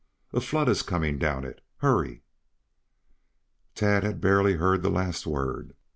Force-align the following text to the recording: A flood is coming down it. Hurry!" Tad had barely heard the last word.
A 0.33 0.41
flood 0.41 0.67
is 0.67 0.81
coming 0.81 1.19
down 1.19 1.45
it. 1.45 1.61
Hurry!" 1.77 2.23
Tad 3.75 4.03
had 4.03 4.19
barely 4.19 4.53
heard 4.53 4.81
the 4.81 4.89
last 4.89 5.27
word. 5.27 5.75